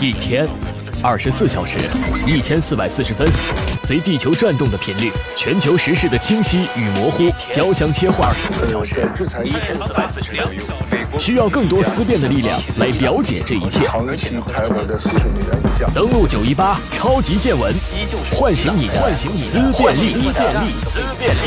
[0.00, 0.48] 一天，
[1.02, 1.76] 二十四小时，
[2.26, 3.28] 一千四百四十分，
[3.84, 8.32] 随地球转动的频率，全球时事的清晰与模糊交相切换。
[9.44, 13.80] 一千四百四十分，需要更多思辨的力量来了解这一切。
[15.94, 17.74] 登录九一八超级见闻，
[18.34, 20.12] 唤醒你的思辨力。
[20.12, 20.20] 思
[21.18, 21.38] 辨力。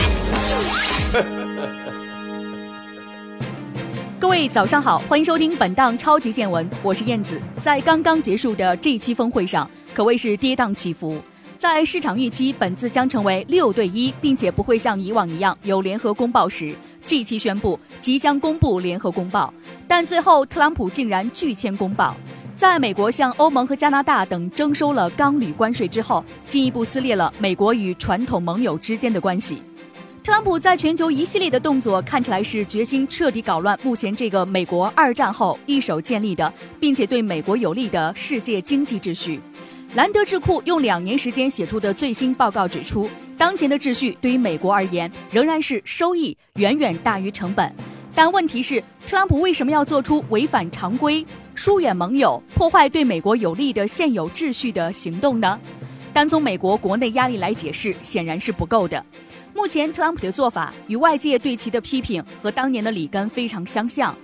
[4.21, 7.41] 各位早上好，欢迎收听本档超级见闻，我是燕子。
[7.59, 11.19] 在刚刚结束的这一期峰会上，可谓是跌宕起伏。
[11.57, 19.51] 在市场预期本次将成为六对一，并且不会像以往一样有联合公报时，这一期宣布即将公布联合公报，
[19.87, 22.15] 但最后特朗普竟然拒签公报。
[22.55, 29.63] 在美国向欧盟和加拿大等征收了钢铝关税之后，进一步撕裂了美国与传统盟友之间的关系。
[30.23, 39.41] 特朗普在全球一系列的动作看起来是决心彻底搞乱目前这个美国二战后一手建立的，并且对美国有利的世界经济秩序。
[39.95, 47.73] 兰德智库用两年时间写出的最新报告指出，当前的秩序对于美国而言仍然是收益远远大于成本。
[48.13, 55.59] 但问题是，特朗普为什么要做出违反常规、疏远盟友、破坏对美国有利的现有秩序的行动呢？
[56.13, 59.03] 单从美国国内压力来解释，显然是不够的。
[59.53, 64.15] 目前特朗普的做法与外界对其的批评和当年的里根非常相像。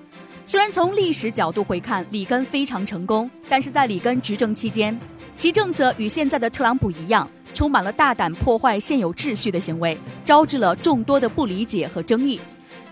[0.46, 4.98] 虽然从历史角度回看，里根非常成功，但是在里根执政期间，
[5.38, 12.40] 其政策与现在的特朗普一样，充满了大胆破坏现有秩序的行为，招致了众多的不理解和争议。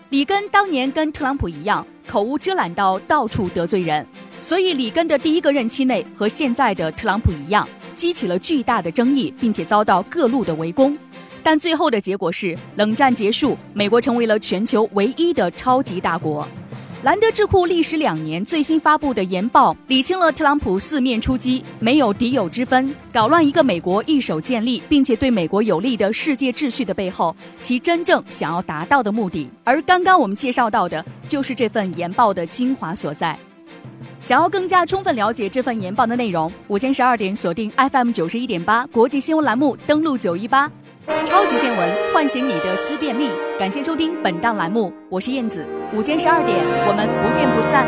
[0.10, 4.06] 里根当年跟特朗普一样，口无遮拦到到处得罪人，
[4.42, 10.98] 所以里根的第一个任期内和现在的特朗普一样，激起了巨大的争议，并且遭到各路的围攻。
[11.46, 16.48] 但最后的结果是，冷战结束，美国成为了全球唯一的超级大国。
[17.04, 29.48] 兰德智库历时两年最新发布的研报，理清了特朗普四面出击，没有敌友之分，搞乱一个美国一手建立并且对美国有利的世界秩序的背后，其真正想要达到的目的。
[29.64, 33.38] 而刚刚我们介绍到的，就是这份研报的精华所在。
[34.20, 40.72] 想要更加充分了解这份研报的内容，午间十二点锁定 FM 九十一点八国际新闻栏目，登录九一八。
[41.26, 43.30] 超级见闻，唤醒你的思辨力。
[43.60, 45.66] 感谢收听本档栏目，我是燕子。
[45.94, 46.58] 午间十二点，
[46.88, 47.86] 我们不见不散。